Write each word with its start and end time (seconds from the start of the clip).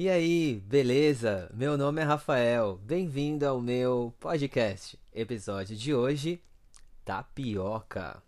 E 0.00 0.08
aí, 0.08 0.64
beleza? 0.66 1.50
Meu 1.52 1.76
nome 1.76 2.00
é 2.00 2.04
Rafael. 2.04 2.80
Bem-vindo 2.82 3.46
ao 3.46 3.60
meu 3.60 4.14
podcast. 4.18 4.98
Episódio 5.14 5.76
de 5.76 5.94
hoje: 5.94 6.42
tapioca. 7.04 8.22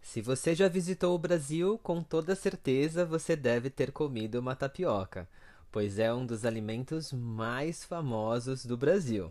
Se 0.00 0.22
você 0.22 0.54
já 0.54 0.66
visitou 0.66 1.14
o 1.14 1.18
Brasil, 1.18 1.78
com 1.82 2.02
toda 2.02 2.34
certeza 2.34 3.04
você 3.04 3.36
deve 3.36 3.68
ter 3.68 3.92
comido 3.92 4.36
uma 4.36 4.56
tapioca, 4.56 5.28
pois 5.70 5.98
é 5.98 6.14
um 6.14 6.24
dos 6.24 6.46
alimentos 6.46 7.12
mais 7.12 7.84
famosos 7.84 8.64
do 8.64 8.74
Brasil. 8.74 9.30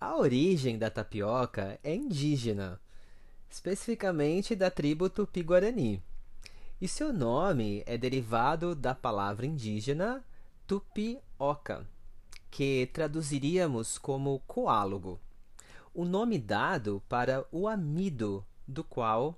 A 0.00 0.16
origem 0.16 0.78
da 0.78 0.90
tapioca 0.90 1.76
é 1.82 1.92
indígena, 1.92 2.80
especificamente 3.50 4.54
da 4.54 4.70
tribo 4.70 5.10
Tupi-Guarani 5.10 6.00
e 6.80 6.86
seu 6.86 7.12
nome 7.12 7.82
é 7.86 7.98
derivado 7.98 8.74
da 8.74 8.94
palavra 8.94 9.44
indígena 9.44 10.24
tupioca, 10.64 11.84
que 12.50 12.88
traduziríamos 12.92 13.98
como 13.98 14.38
coálogo, 14.46 15.18
o 15.92 16.04
nome 16.04 16.38
dado 16.38 17.02
para 17.08 17.44
o 17.50 17.66
amido 17.66 18.46
do 18.66 18.84
qual 18.84 19.36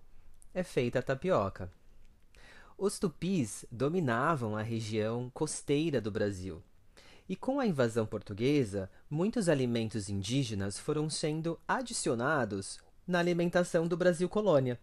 é 0.52 0.62
feita 0.62 0.98
a 0.98 1.02
tapioca. 1.02 1.72
Os 2.76 2.98
tupis 2.98 3.64
dominavam 3.70 4.56
a 4.56 4.62
região 4.62 5.30
costeira 5.32 6.00
do 6.00 6.10
Brasil. 6.10 6.62
E 7.26 7.36
com 7.36 7.60
a 7.60 7.66
invasão 7.66 8.04
portuguesa, 8.04 8.90
muitos 9.08 9.48
alimentos 9.48 10.08
indígenas 10.10 10.78
foram 10.78 11.08
sendo 11.08 11.58
adicionados 11.66 12.78
na 13.06 13.18
alimentação 13.18 13.86
do 13.86 13.96
Brasil 13.96 14.28
colônia. 14.28 14.78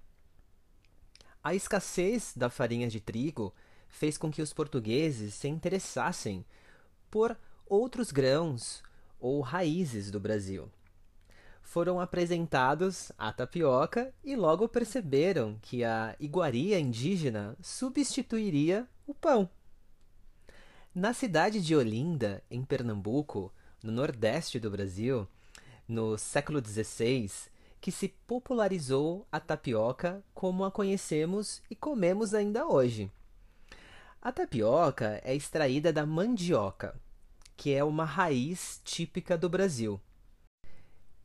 A 1.44 1.56
escassez 1.56 2.34
da 2.36 2.50
farinha 2.50 2.88
de 2.88 3.00
trigo 3.00 3.54
fez 3.88 4.18
com 4.18 4.32
que 4.32 4.42
os 4.42 4.54
portugueses 4.54 5.34
se 5.34 5.48
interessassem 5.48 6.46
por 7.10 7.38
outros 7.66 8.12
grãos 8.12 8.84
ou 9.20 9.42
raízes 9.42 10.12
do 10.12 10.20
Brasil. 10.20 10.70
Foram 11.62 12.00
apresentados 12.00 13.12
a 13.18 13.32
tapioca 13.32 14.14
e 14.24 14.36
logo 14.36 14.70
perceberam 14.70 15.58
que 15.62 15.84
a 15.84 16.16
iguaria 16.20 16.80
indígena 16.80 17.58
substituiria 17.62 18.88
o 19.06 19.14
pão. 19.14 19.50
Na 20.96 21.14
cidade 21.14 21.62
de 21.62 21.76
Olinda, 21.76 22.42
em 22.50 22.64
Pernambuco, 22.64 23.54
no 23.84 23.92
nordeste 23.92 24.60
do 24.60 24.72
Brasil, 24.72 25.28
no 25.88 26.18
século 26.18 26.60
XVI, 26.66 27.30
que 27.80 27.92
se 27.92 28.10
popularizou 28.28 29.26
a 29.32 29.40
tapioca 29.40 30.24
como 30.34 30.66
a 30.66 30.72
conhecemos 30.72 31.62
e 31.70 31.76
comemos 31.76 32.34
ainda 32.34 32.68
hoje. 32.68 33.12
A 34.22 34.32
tapioca 34.32 35.22
é 35.24 35.36
extraída 35.36 35.94
da 35.94 36.06
mandioca, 36.06 37.00
que 37.56 37.74
é 37.74 37.84
uma 37.84 38.04
raiz 38.04 38.82
típica 38.84 39.38
do 39.38 39.48
Brasil. 39.48 40.02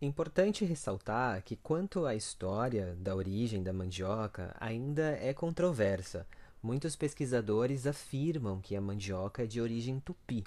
Importante 0.00 0.64
ressaltar 0.64 1.42
que, 1.42 1.56
quanto 1.56 2.06
à 2.06 2.14
história 2.14 2.96
da 2.98 3.14
origem 3.14 3.62
da 3.62 3.72
mandioca, 3.72 4.54
ainda 4.58 5.16
é 5.20 5.32
controversa. 5.32 6.26
Muitos 6.62 6.96
pesquisadores 6.96 7.86
afirmam 7.86 8.60
que 8.60 8.74
a 8.74 8.80
mandioca 8.80 9.44
é 9.44 9.46
de 9.46 9.60
origem 9.60 10.00
tupi. 10.00 10.44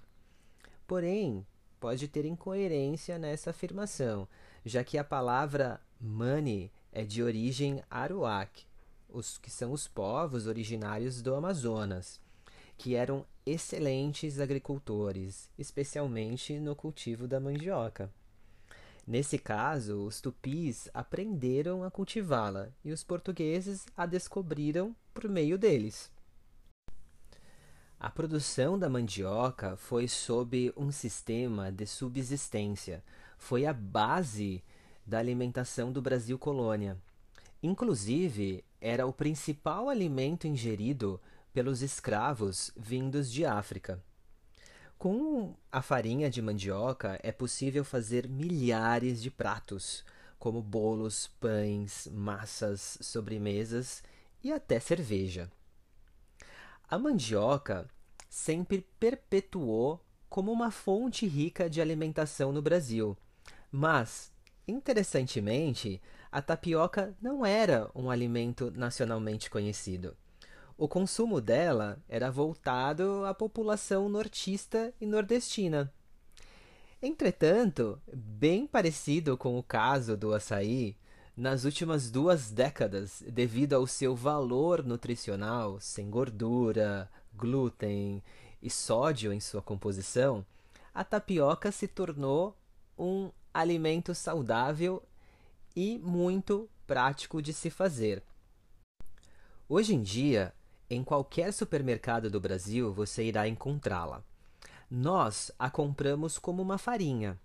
Porém, 0.86 1.46
pode 1.80 2.08
ter 2.08 2.26
incoerência 2.26 3.18
nessa 3.18 3.52
afirmação, 3.52 4.28
já 4.66 4.84
que 4.84 4.98
a 4.98 5.04
palavra 5.04 5.80
Mani 6.02 6.72
é 6.92 7.06
de 7.06 7.22
origem 7.22 7.84
aruac, 7.90 8.66
os 9.08 9.38
que 9.38 9.52
são 9.52 9.72
os 9.72 9.88
povos 9.88 10.48
originários 10.48 11.22
do 11.22 11.36
Amazonas, 11.36 12.20
que 12.78 12.96
eram 12.96 13.26
excelentes 13.46 14.40
agricultores, 14.40 15.50
especialmente 15.58 16.60
no 16.60 16.76
cultivo 16.76 17.28
da 17.28 17.40
mandioca. 17.40 18.12
Nesse 19.08 19.38
caso, 19.38 20.04
os 20.04 20.20
tupis 20.20 20.90
aprenderam 20.92 21.84
a 21.84 21.92
cultivá-la 21.92 22.70
e 22.84 22.92
os 22.92 23.04
portugueses 23.04 23.86
a 23.96 24.08
descobriram 24.08 24.96
por 25.14 25.30
meio 25.30 25.60
deles. 25.60 26.12
A 28.00 28.10
produção 28.10 28.80
da 28.80 28.90
mandioca 28.90 29.78
foi 29.78 30.08
sob 30.08 30.74
um 30.76 30.92
sistema 30.92 31.72
de 31.72 31.86
subsistência, 31.86 33.04
foi 33.46 33.68
a 33.68 33.74
base 33.74 34.64
da 35.06 35.20
alimentação 35.20 35.92
do 35.92 36.02
Brasil 36.02 36.38
colônia. 36.40 36.98
Inclusive, 37.62 38.66
era 38.82 39.06
o 39.06 39.14
principal 39.14 39.88
alimento 39.88 40.48
ingerido 40.48 41.22
pelos 41.54 41.84
escravos 41.84 42.72
vindos 42.76 43.32
de 43.32 43.46
África. 43.46 44.04
Com 44.98 45.56
a 45.72 45.80
farinha 45.84 46.28
de 46.28 46.42
mandioca 46.42 47.20
é 47.22 47.32
possível 47.32 47.86
fazer 47.86 48.28
milhares 48.28 49.22
de 49.22 49.30
pratos, 49.30 50.04
como 50.40 50.60
bolos, 50.60 51.28
pães, 51.40 52.10
massas, 52.12 52.98
sobremesas 53.00 54.04
e 54.44 54.52
até 54.52 54.80
cerveja. 54.80 55.52
A 56.90 56.98
mandioca 56.98 57.88
sempre 58.28 58.88
perpetuou 59.00 60.04
como 60.28 60.52
uma 60.52 60.72
fonte 60.72 61.28
rica 61.28 61.70
de 61.70 61.80
alimentação 61.80 62.52
no 62.52 62.62
Brasil, 62.62 63.16
mas 63.76 64.32
Interessantemente, 64.68 66.02
a 66.32 66.42
tapioca 66.42 67.16
não 67.22 67.46
era 67.46 67.90
um 67.94 68.10
alimento 68.10 68.72
nacionalmente 68.76 69.50
conhecido. 69.50 70.18
O 70.76 70.88
consumo 70.88 71.40
dela 71.40 72.04
era 72.10 72.32
voltado 72.32 73.24
à 73.26 73.34
população 73.34 74.10
nortista 74.10 74.92
e 75.00 75.06
nordestina. 75.06 75.94
Entretanto, 77.02 78.02
bem 78.12 78.66
parecido 78.66 79.38
com 79.38 79.58
o 79.58 79.64
caso 79.64 80.18
do 80.18 80.34
açaí, 80.34 80.98
nas 81.38 81.64
últimas 81.64 82.10
duas 82.10 82.50
décadas, 82.50 83.24
devido 83.28 83.74
ao 83.74 83.86
seu 83.86 84.16
valor 84.16 84.84
nutricional, 84.84 85.80
sem 85.80 86.10
gordura, 86.10 87.10
glúten 87.34 88.24
e 88.62 88.70
sódio 88.70 89.32
em 89.32 89.40
sua 89.40 89.62
composição, 89.62 90.44
a 90.94 91.04
tapioca 91.04 91.72
se 91.72 91.88
tornou 91.88 92.58
um 92.98 93.30
alimento 93.56 94.14
saudável 94.14 95.02
e 95.74 95.98
muito 96.00 96.70
prático 96.86 97.42
de 97.42 97.54
se 97.54 97.70
fazer. 97.70 98.22
Hoje 99.70 99.96
em 99.96 100.04
dia, 100.04 100.54
em 100.90 101.02
qualquer 101.02 101.54
supermercado 101.54 102.30
do 102.30 102.40
Brasil 102.40 102.94
você 102.94 103.24
irá 103.24 103.48
encontrá-la. 103.48 104.22
Nós 104.92 105.52
a 105.58 105.70
compramos 105.70 106.38
como 106.38 106.62
uma 106.62 106.78
farinha. 106.78 107.40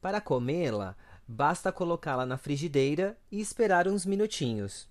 Para 0.00 0.20
comê-la, 0.20 0.96
basta 1.26 1.72
colocá-la 1.72 2.24
na 2.24 2.38
frigideira 2.38 3.18
e 3.30 3.40
esperar 3.40 3.88
uns 3.88 4.06
minutinhos. 4.06 4.88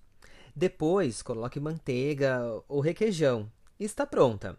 Depois, 0.54 1.22
coloque 1.22 1.58
manteiga 1.58 2.62
ou 2.68 2.80
requeijão 2.80 3.50
está 3.78 4.06
pronta. 4.06 4.58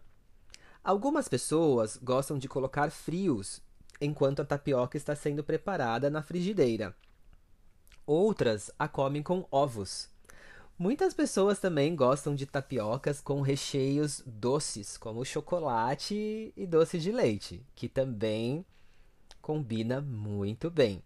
Algumas 0.82 1.28
pessoas 1.28 1.96
gostam 1.96 2.36
de 2.38 2.48
colocar 2.48 2.90
frios 2.90 3.62
enquanto 4.04 4.40
a 4.40 4.44
tapioca 4.44 4.96
está 4.96 5.14
sendo 5.14 5.44
preparada 5.44 6.10
na 6.10 6.22
frigideira. 6.22 6.94
Outras 8.04 8.70
a 8.78 8.88
comem 8.88 9.22
com 9.22 9.46
ovos. 9.50 10.10
Muitas 10.78 11.14
pessoas 11.14 11.60
também 11.60 11.94
gostam 11.94 12.34
de 12.34 12.44
tapiocas 12.44 13.20
com 13.20 13.40
recheios 13.40 14.22
doces, 14.26 14.98
como 14.98 15.24
chocolate 15.24 16.52
e 16.56 16.66
doce 16.66 16.98
de 16.98 17.12
leite, 17.12 17.64
que 17.74 17.88
também 17.88 18.66
combina 19.40 20.00
muito 20.00 20.70
bem. 20.70 21.02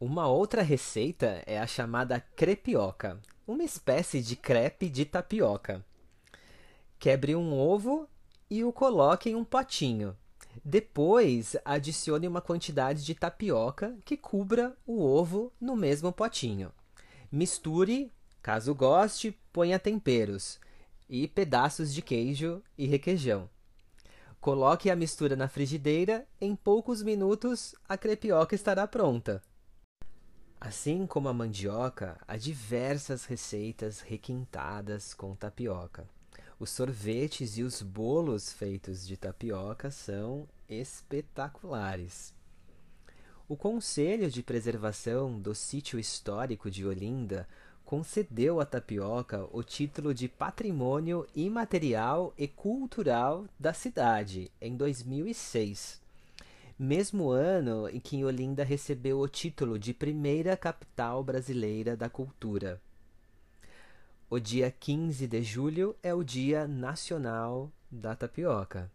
Uma 0.00 0.26
outra 0.26 0.62
receita 0.62 1.42
é 1.46 1.60
a 1.60 1.66
chamada 1.66 2.18
crepioca, 2.18 3.20
uma 3.46 3.62
espécie 3.62 4.22
de 4.22 4.34
crepe 4.34 4.88
de 4.88 5.04
tapioca. 5.04 5.84
Quebre 6.98 7.36
um 7.36 7.52
ovo 7.52 8.08
e 8.50 8.64
o 8.64 8.72
coloque 8.72 9.30
em 9.30 9.36
um 9.36 9.44
potinho. 9.44 10.16
Depois, 10.64 11.56
adicione 11.64 12.28
uma 12.28 12.40
quantidade 12.40 13.04
de 13.04 13.14
tapioca 13.14 13.96
que 14.04 14.16
cubra 14.16 14.76
o 14.86 15.02
ovo 15.02 15.52
no 15.60 15.76
mesmo 15.76 16.12
potinho. 16.12 16.72
Misture, 17.30 18.10
caso 18.42 18.74
goste, 18.74 19.38
ponha 19.52 19.78
temperos 19.78 20.58
e 21.08 21.26
pedaços 21.26 21.92
de 21.92 22.02
queijo 22.02 22.62
e 22.76 22.86
requeijão. 22.86 23.48
Coloque 24.40 24.90
a 24.90 24.96
mistura 24.96 25.36
na 25.36 25.48
frigideira, 25.48 26.26
em 26.40 26.56
poucos 26.56 27.02
minutos 27.02 27.74
a 27.88 27.98
crepioca 27.98 28.54
estará 28.54 28.86
pronta. 28.86 29.42
Assim 30.60 31.06
como 31.06 31.28
a 31.28 31.32
mandioca, 31.32 32.18
há 32.28 32.36
diversas 32.36 33.24
receitas 33.24 34.00
requintadas 34.00 35.14
com 35.14 35.34
tapioca. 35.34 36.08
Os 36.60 36.68
sorvetes 36.68 37.56
e 37.56 37.62
os 37.62 37.80
bolos 37.80 38.52
feitos 38.52 39.06
de 39.06 39.16
tapioca 39.16 39.90
são 39.90 40.46
espetaculares. 40.68 42.34
O 43.48 43.56
Conselho 43.56 44.30
de 44.30 44.42
Preservação 44.42 45.40
do 45.40 45.54
Sítio 45.54 45.98
Histórico 45.98 46.70
de 46.70 46.84
Olinda 46.84 47.48
concedeu 47.82 48.60
à 48.60 48.66
tapioca 48.66 49.48
o 49.50 49.62
título 49.62 50.12
de 50.12 50.28
Patrimônio 50.28 51.26
Imaterial 51.34 52.34
e 52.36 52.46
Cultural 52.46 53.46
da 53.58 53.72
cidade 53.72 54.50
em 54.60 54.76
2006, 54.76 55.98
mesmo 56.78 57.30
ano 57.30 57.88
em 57.88 57.98
que 57.98 58.22
Olinda 58.22 58.64
recebeu 58.64 59.20
o 59.20 59.28
título 59.28 59.78
de 59.78 59.94
primeira 59.94 60.58
capital 60.58 61.24
brasileira 61.24 61.96
da 61.96 62.10
cultura. 62.10 62.78
O 64.32 64.38
dia 64.38 64.70
15 64.70 65.26
de 65.26 65.42
julho 65.42 65.96
é 66.04 66.14
o 66.14 66.22
Dia 66.22 66.64
Nacional 66.68 67.68
da 67.90 68.14
Tapioca. 68.14 68.88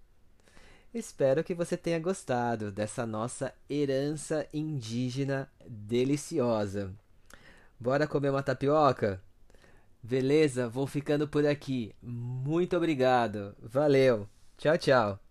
Espero 0.93 1.43
que 1.43 1.53
você 1.53 1.75
tenha 1.75 1.99
gostado 1.99 2.71
dessa 2.71 3.05
nossa 3.05 3.53
herança 3.69 4.47
indígena 4.53 5.51
deliciosa. 5.67 6.93
Bora 7.77 8.07
comer 8.07 8.29
uma 8.29 8.41
tapioca? 8.41 9.21
Beleza, 10.01 10.69
vou 10.69 10.87
ficando 10.87 11.27
por 11.27 11.45
aqui. 11.45 11.93
Muito 12.01 12.77
obrigado. 12.77 13.53
Valeu. 13.61 14.29
Tchau, 14.57 14.77
tchau. 14.77 15.24